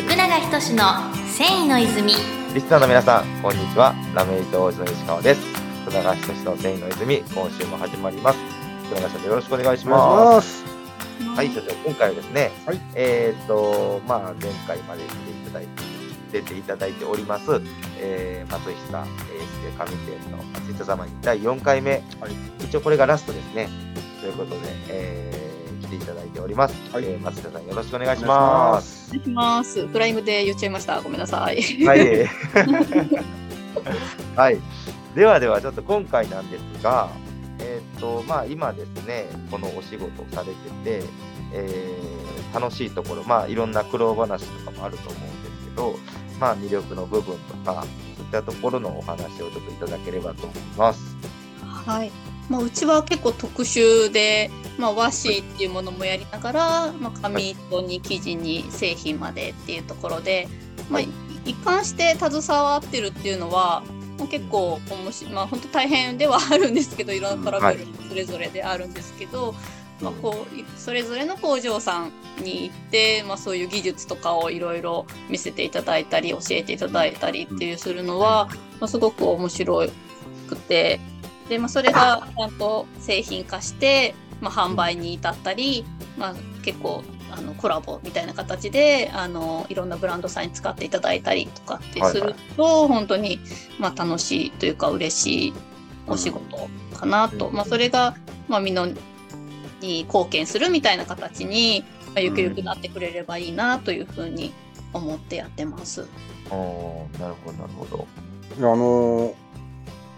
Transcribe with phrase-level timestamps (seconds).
[0.00, 2.14] 福永仁の繊維の泉
[2.54, 3.94] リスナーの皆さん、こんにちは。
[4.14, 5.42] ラメイト王子の石川です。
[5.82, 8.38] 福永仁の繊維の泉、今週も始まります。
[8.86, 10.60] 福永社長、よろしくお願いします。
[10.60, 11.36] します。
[11.36, 15.82] はい、社長、今回はですね、はいえーっと、まあ、前回まで出ていただいて、
[16.32, 17.60] 出ていただいております、
[17.98, 22.02] えー、松下、えー、上店の松下様に第4回目、はい
[22.64, 23.68] 一応これがラストですね。
[24.22, 25.39] ということで、えー、来
[25.90, 26.74] ていただいております。
[26.92, 29.08] はいえー松下さん、よろしくお願いします。
[29.08, 29.10] す。
[29.10, 29.86] お願いします。
[29.86, 31.00] フライングで言っちゃいました。
[31.02, 31.60] ごめんなさい。
[31.84, 32.26] はい。
[34.36, 34.58] はい。
[35.14, 37.08] ではでは、ちょっと今回なんですが、
[37.58, 40.54] えーっと、まあ今ですね、このお仕事をされて
[41.02, 41.06] て、
[41.52, 42.20] えー
[42.52, 45.94] 楽しいところ、まあいろんな苦労話とかもあると思うんですけど、
[46.40, 47.84] まあ魅力の部分とか、
[48.16, 51.16] そういったところのお話をちょっといただければと思います。
[51.64, 52.10] はい。
[52.50, 60.48] まあ、うちは結構特殊で、まあ、和紙っていうものもやりながら、まあ、紙糸に生地に製品までっていうところで、
[60.90, 61.02] まあ、
[61.44, 63.84] 一貫して携わってるっていうのは、
[64.18, 69.54] まあ、結構面白い、まあ、本当大変ではあるんですけど、いろんなトラブルもそれぞれであるんですけど、
[70.02, 78.48] まあ、こういそれぞれの工場さんに行って、まあ、そういう技術とかをいろいろ見せていただいたり教えていただいたりっていうするのは、
[78.80, 79.86] まあ、すごく面白
[80.48, 81.00] くて
[81.50, 85.84] で、まあ、それがちゃんと製品化して、まあ、販売に至ったり、
[86.16, 93.40] まあ、結構あのコラボみたいな形であのいろんなブランドさんに使っていただいたりとかってすると、本当に、
[93.80, 95.54] まあ、楽しいというか嬉しい
[96.06, 98.16] お仕事かなと、うんまあ、それが、
[98.48, 104.52] まあ、みんなに貢献するみたいな形に、まあ、ゆくゆくなってくれればいいなというふうに
[104.92, 106.06] 思ってやってます。
[106.48, 108.06] おーなるほど、なるほど。
[108.56, 109.49] いやあのー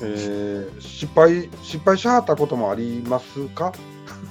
[0.00, 3.72] えー失敗失敗しはったこともありますか？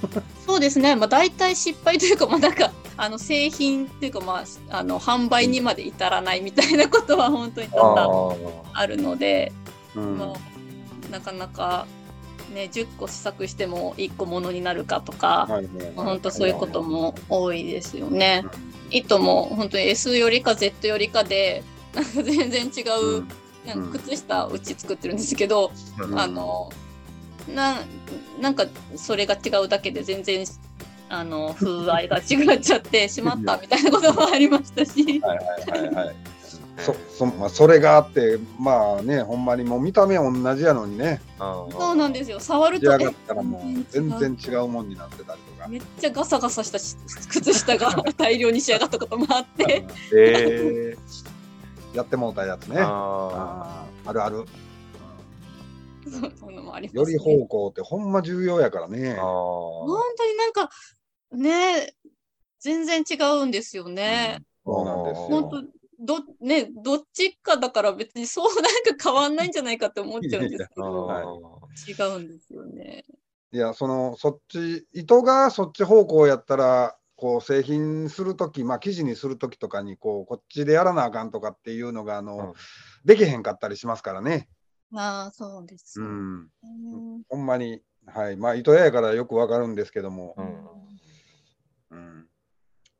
[0.46, 8.34] そうですね、まあ、大体失敗というか、まあ、なんか あの製品っていうか、まあ、あの販売にまで至らないみたいなことは本当に多々
[8.74, 9.52] ああるので、
[9.94, 10.18] うん。
[10.18, 11.86] まあ、なかなか、
[12.52, 18.44] ね、10個試作しても1個ものになるかとか、はいはいまあ本当そういうことも多いですよね。
[18.90, 21.62] 糸も本当に S よりか Z よりかで
[21.94, 22.80] なんか全然違
[23.18, 23.24] う、
[23.68, 26.70] なんか靴下うち作ってるんですけど、ーあの
[27.54, 27.76] な
[28.40, 30.44] なんかそれが違うだけで全然
[31.08, 35.20] あの風合いが違っちゃって しまったみたいなこともありましたし。
[35.20, 36.16] はいはいはいはい。
[36.78, 41.20] そそまあそれがあってまあねほんまにもう見た目同じやのにね。
[41.38, 42.38] そうなんですよ。
[42.38, 45.68] 触る仕とえ上がったらもう全全然違うもんになってたりとか。
[45.68, 46.96] めっちゃガサガサしたし
[47.30, 49.84] 靴下が大量に仕上がったこともあって。
[50.14, 51.37] えー、
[51.98, 52.76] やってもうたやつね。
[52.78, 54.44] ああるある。
[56.08, 60.70] そうそういうのもあります、より方向ってほんま重要やからね本当になんか
[61.32, 61.92] ね
[62.60, 64.38] 全然違うんですよね。
[64.64, 65.20] そうなんです。
[65.22, 65.62] 本当
[66.20, 68.64] どねどっちかだから別にそうなん
[68.96, 73.04] か変わんないんじゃないかって思っちゃうんですけ ーどはい違うんですよね。
[73.50, 82.54] いや、その、そっち、糸がそっち方向やったら、こう、製品するとき、まあ、生地にするときとかに、こう、こっちでやらなあかんとかっていうのが、あの、うん
[83.04, 84.48] できへんかったりしますからね。
[84.92, 86.00] ああそうです。
[86.00, 86.50] うん。
[86.62, 88.36] うんほんまに、はい。
[88.36, 90.34] まあ、糸屋やからよくわかるんですけども、
[91.90, 92.28] うんうん。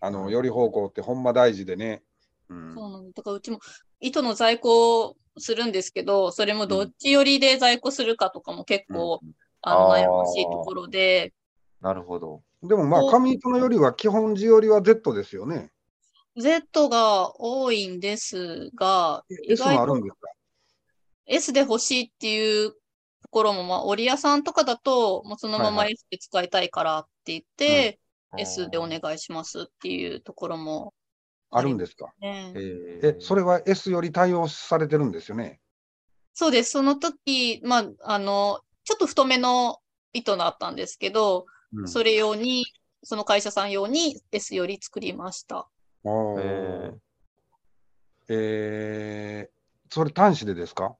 [0.00, 2.02] あの、より方向ってほんま大事でね。
[2.48, 2.74] うん。
[2.74, 3.60] そうなんだだからうちも
[4.00, 9.20] 糸の在庫をするんですけどそれもどっち寄りで在庫するかとかも結構、
[9.62, 11.32] あの悩ましいところで
[11.80, 12.42] なるほど。
[12.62, 15.70] でもまあ、紙糸のよりは基本地よりは Z ですよね。
[16.36, 20.28] Z が多いんですが意 S もあるんですか
[21.26, 22.78] ？S で欲しいっていうと
[23.30, 28.02] ころも、まあ、織屋さんとかだと、もうそのままはいは S で使いたいからって言って、うん
[28.38, 30.94] S でお願いしますっていうところも
[31.50, 32.06] あるんですか？
[32.18, 32.54] ね。
[32.56, 35.60] ええ、それは S より対応されてるんですよね？
[36.32, 36.70] そうです。
[36.70, 39.80] その時、まあ、あの、ちょっと太めの
[40.14, 41.44] 糸だったんですけど、
[41.74, 42.64] うんそれ用に、
[43.02, 45.68] その会社さん用に S より作りました。
[46.04, 46.92] あー
[48.28, 50.96] ええー、それ端子でですか？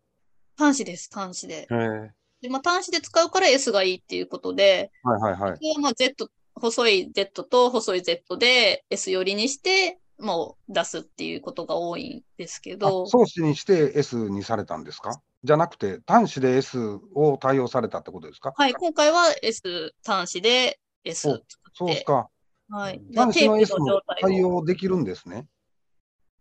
[0.57, 1.55] 端子です、端子で。
[1.55, 2.11] へえ。
[2.41, 5.53] でまあ、端子で使うから S がいいっていうことで、はいはいはい。
[5.53, 15.21] ここはまあ Z、細い Z と細い Z で S 寄りにして、もう出すっていうことが多いんですけあど、ソースにして S にされたんですか？
[15.45, 16.79] じゃなくて、端子で S
[17.15, 18.53] を対応されたってことですか？
[18.57, 21.41] はい、今回は S 端子で S お
[21.75, 22.29] そうですか。
[22.71, 23.03] はい。
[23.11, 25.47] で端子の S も対応できるんですね。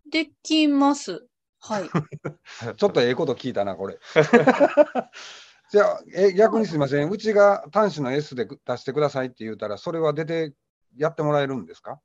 [0.10, 1.26] できます。
[1.60, 1.90] はい。
[2.78, 3.98] ちょっとええこと聞いたな、これ。
[5.72, 7.10] じゃあ、え逆にすみません。
[7.10, 10.54] うちが端子の S で出してくださいって言うたら、それは出て
[10.98, 12.00] やってもらえるんですか？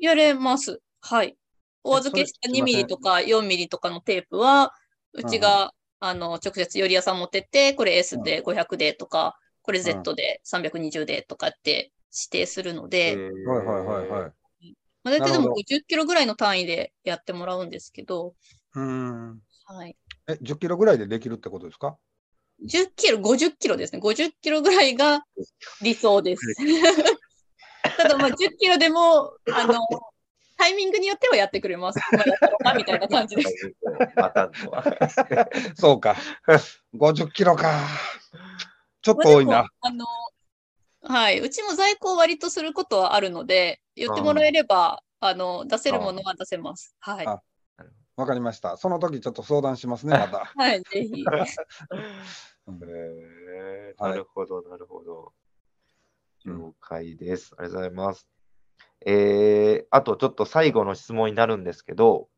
[0.00, 0.80] やれます。
[1.00, 1.36] はい。
[1.84, 4.72] お預けした2ミリとか4ミリとかのテープは、
[5.12, 13.16] うちが、あの、直接より屋さん持ってって、これ S で500でとか、これ Z で320でとかって指定するので、
[13.46, 14.32] はいはいはいはい。
[15.02, 18.34] まあ、大体でもなるほど50キロぐらいの単位でやってもらうんですけど、
[18.74, 19.40] うん。
[19.64, 19.96] はい。
[20.28, 21.96] え、10キロぐらいでできるってことですか
[22.64, 24.00] ？10キロ、50キロですね。
[24.00, 25.24] 50キロぐらいが
[25.82, 26.42] 理想です。
[27.96, 29.80] ただまあ10キロでも、あの、
[30.66, 32.00] タイミングによってはやってくれます。
[32.64, 33.72] まあみたいな感じです。
[34.16, 34.84] パターンとは。
[35.76, 36.16] そうか。
[36.92, 37.86] 50キロか。
[39.00, 39.62] ちょっと多いな。
[39.62, 40.04] まあの、
[41.02, 41.38] はい。
[41.38, 46.96] うちも在庫を割とすることはあるので、言ってもらえれば、あの、出せるものは出せます。
[46.98, 47.26] はい。
[47.26, 47.40] あ
[48.16, 48.76] わかりました。
[48.76, 50.46] その時ちょっと相談しますね、また。
[50.56, 51.22] はい、ぜひ。
[52.66, 55.32] なるほど、なるほど。
[56.44, 57.54] うん了解です。
[57.58, 58.35] ありがとうございます。
[59.04, 62.28] えー、あとちょっと最後の質問になるんですけど、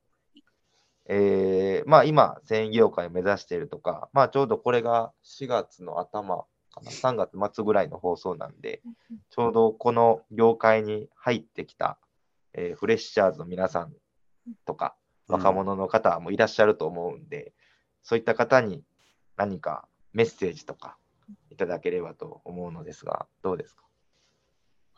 [1.07, 8.83] えー、まあ今、繊維業界を目指しているとか、まあちょうどこれが4月の頭かな、3月末ぐらいの放送なんで、
[9.31, 11.99] ちょうどこの業界に入ってきた、
[12.53, 13.93] えーフレッシャーズの皆さん
[14.67, 14.97] とか、
[15.29, 17.55] 若者の方もいらっしゃると思うんで、
[18.03, 18.83] そういった方に
[19.37, 20.99] 何かメッセージとか
[21.51, 23.88] いただければと思うのですが、どうですか？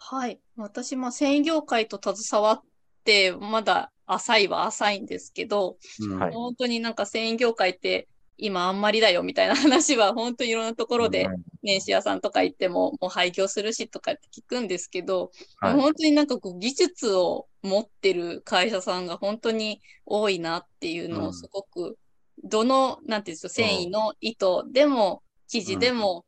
[0.03, 0.41] はい。
[0.57, 2.63] 私、まあ、繊維業界と携わっ
[3.05, 6.19] て、まだ浅いは浅いんですけど、うん。
[6.19, 6.35] はい。
[6.35, 11.43] 本当になんか繊維業界って今あんまりだよみたいな話は本当にいろんなところでうん。
[11.63, 15.31] 年始屋さんとか行ってももう廃業するしとかって聞くんですけど、
[15.61, 15.75] はい。
[15.75, 21.99] 本当になんかこう技術を持ってる会社さんが本当に多いなっていうのうんをすごく、
[22.43, 26.25] どの、なんていうんですか、繊維の糸でも、生地でも、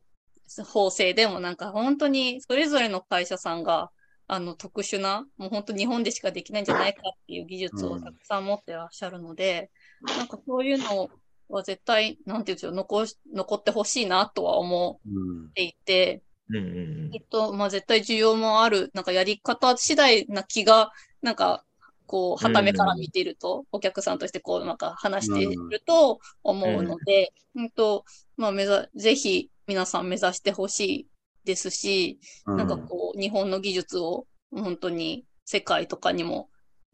[0.64, 3.90] 縫製でもなんか本当にそれぞれの会社さんが
[4.26, 9.70] あの特殊な、もう本当日本でしかできないんじゃないかっていう技術をたくさん持ってらっしゃるので、
[10.16, 11.10] なんかそういうの
[11.49, 16.56] は絶対、なんていうんでしょう、残し、残ってほしいなとは思うんっていて、うん。
[16.56, 21.64] うんうんきっと、まあ絶対需要もある、なんかやり方次第な気が、なんか、
[22.06, 28.04] こう、はためから見ていると、お客さんとしてこう、なんか話していると思うので、うんと、
[28.37, 31.09] まあ目指、ぜひ皆さん目指してほしい
[31.47, 36.51] ですし、なんかこう、日本の技術を本当に世界とかにも、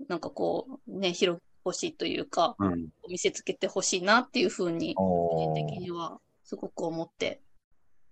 [0.08, 2.88] なんかこう、ね、広げてほしいというか、うん。
[3.10, 7.40] 見せつけてほしいなっていうふうに、個お人的にはすごく思って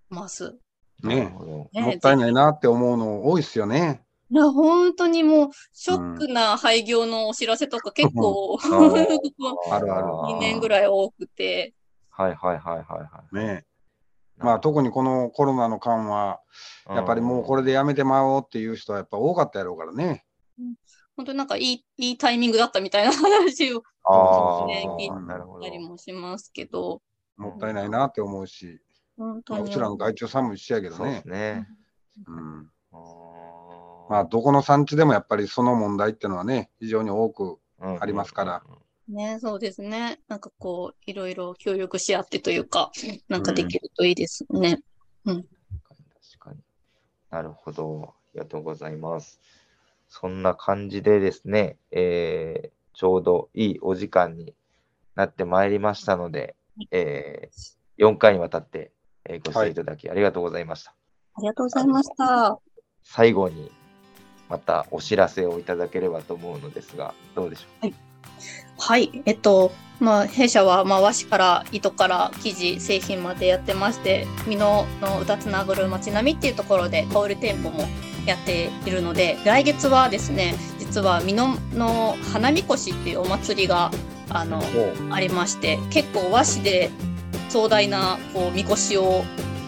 [0.08, 0.56] ます。
[1.04, 1.32] ね。
[1.72, 4.02] ねもったいないなって思うの多いっすよね。
[4.30, 9.18] いや、本当にもう、ショックな廃業のお知らせとか結構、あー。
[9.70, 10.06] あるある。
[10.34, 11.72] 2年ぐらい多くて、
[12.10, 13.36] はいはいはいはいはい。
[13.36, 13.64] ね
[14.38, 16.40] まあ特にこのコロナの間は、
[16.88, 20.24] やっぱりもうこれでやめてまおうっていう人はやっぱ多かったやろうからね。
[21.16, 25.70] 本当になんかいい、いいタイミングだったみたいな話をああ、ね聞いなるほどた。
[25.70, 27.00] りもしますけど、
[27.36, 28.80] もったいないなって思うし、
[29.16, 29.60] 本当に。
[29.60, 31.28] まあうちらの外注さんも一緒やけどねそうです。
[31.28, 31.68] ね。
[32.26, 32.70] うん
[34.08, 38.62] まあどこの産地でもやっぱりその問題っていうのはね、非常に多くうんありますから。
[39.08, 40.20] ね、そうですね。
[40.28, 42.90] なんかこう、いろいろ協力し合ってというか、
[43.28, 44.80] なんかできるといいですね。
[45.24, 45.42] 確
[46.38, 46.60] かに。
[47.30, 48.14] なるほど。
[48.14, 49.40] ありがとうございます。
[50.08, 54.54] そんな感じでですね、えーちょうどいいお時間に
[55.16, 56.56] なってまいりましたので、
[56.90, 57.50] え
[57.98, 58.90] 4回にわたって、
[59.26, 60.94] えーご視聴いただきありがとうございました。
[61.34, 62.58] ありがとうございました。
[63.02, 63.70] 最後に
[64.48, 67.94] またお知らせをいただければと思うのですが、どうでしょはい、
[69.24, 77.84] えっと、まあ、弊社は、まあ、和紙から糸から生地、製品までやってまして、美濃の歌つなぐる街並みっていうところで、小売店舗も
[78.26, 83.90] やっているので、来月はですね、実は美濃の花みこしっていうお祭りが、
[84.28, 84.62] あの、
[85.10, 86.90] ありまして、結構和紙で
[87.48, 89.24] 壮大な、こう、みこしを、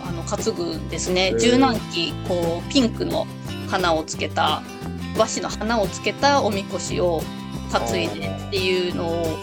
[0.07, 1.29] あの、担ぐんですね。
[1.29, 3.27] へー十何基、こう、ピンクの
[3.71, 4.63] 花をつけた、
[5.17, 7.23] 和紙の花をつけたおみこしを
[7.69, 9.39] 担いでっていうのを、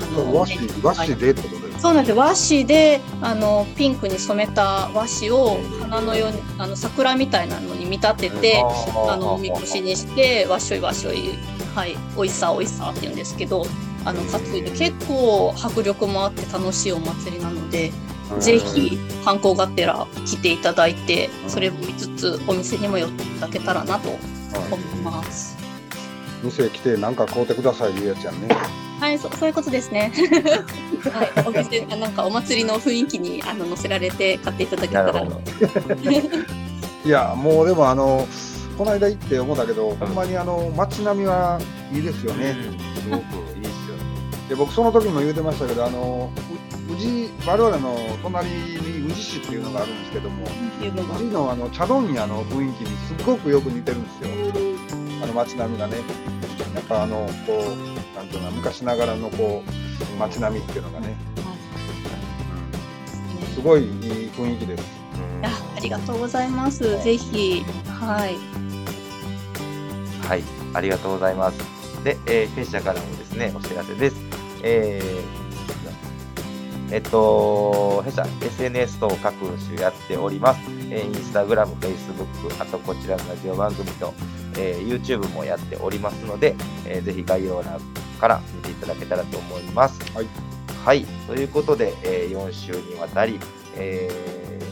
[0.00, 2.16] あの和紙、和紙でってことですそうなんです。
[2.16, 11.38] 和紙であのピンクに染めた和紙を花のようにあの桜みたいなのに見立ててうあのおみこしにしてわっしょいわっしょい
[11.74, 13.66] はいおいしさおいしさって言うんですけど
[14.04, 17.92] あの担いで結構迫力もあって楽しいお祭りなので、
[18.38, 25.65] ぜひ観光がてら来ていただいてそれを見つつお店にも寄っていただけたらなと思います。
[26.46, 28.48] 店来てなんか買うてくださいいうやつやんね。
[29.00, 30.12] はい、そそういうことですね。
[31.12, 35.40] はい、お店あなんかお祭りの雰囲気にあの乗せられて買っていただけたらなるほど。
[37.04, 38.26] いや、もうでもあの、
[38.76, 41.60] この間行って思ったけど、ほんまにあの街並みは
[41.92, 42.56] いいですよね。
[43.02, 43.22] すごく
[43.54, 44.16] いいですよね。
[44.48, 46.30] で僕その時も言うてましたけどあの
[46.88, 50.44] う宇治我々の隣に宇治市っていうのがあるんですけども
[50.80, 54.28] 宇治のあの茶問屋の雰囲気にすごくよく似てるんですよ
[55.22, 55.96] あの街並みがね
[56.74, 57.62] やっぱあのこう
[58.16, 59.70] なんていうの昔ながらのこう
[60.18, 61.46] 街並みっていうのがね、うん
[63.54, 63.90] すごいいい
[64.36, 64.84] 雰囲気です
[65.14, 67.02] うんいやありがとうございます。
[67.02, 68.36] ぜひ、はい。
[70.26, 70.42] はい、
[70.74, 71.58] ありがとうございます。
[72.02, 74.16] で、えー、弊社からもですね、お知らせです。
[74.62, 80.60] えー、えっと、弊社、SNS 等各種やっております。
[80.90, 84.14] えー、インスタグラム、フェイスブック、あとこちらのラジオ番組と、
[84.58, 86.54] えー、YouTube もやっておりますので、
[86.86, 87.80] えー、ぜひ概要欄
[88.20, 90.00] から見ていただけたらと思います。
[90.12, 90.26] はい。
[90.84, 93.40] はい、ということで、えー、4週にわたり、
[93.74, 94.08] え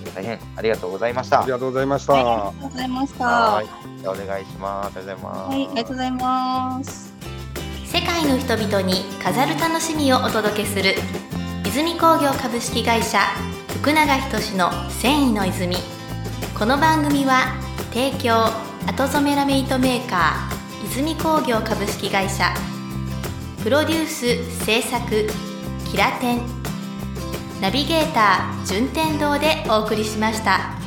[0.05, 1.43] ー、大変ありがとうございました。
[1.43, 3.25] ありがとうございました、はい、ありがとうございました。
[3.25, 3.55] は。
[3.55, 3.67] はい
[4.01, 4.87] じゃあお願いします。
[4.87, 5.57] ありがとうございます。
[5.57, 7.15] い、ありがとうございます。
[7.95, 10.95] 世界の人々に飾る楽しみをお届けする
[11.65, 13.21] 泉工業株式会社
[13.69, 15.77] 福永仁の繊維の泉
[16.59, 17.55] この番組は
[17.93, 22.55] 提供後染めラメイトメーカー泉工業株式会社
[23.63, 25.27] プロデュース制作
[25.91, 26.41] キラテン
[27.61, 30.84] ナビゲーター順天堂でお送りしました。